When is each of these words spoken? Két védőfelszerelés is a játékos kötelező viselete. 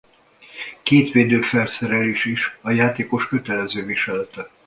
Két 0.83 1.11
védőfelszerelés 1.11 2.25
is 2.25 2.57
a 2.61 2.71
játékos 2.71 3.27
kötelező 3.27 3.85
viselete. 3.85 4.49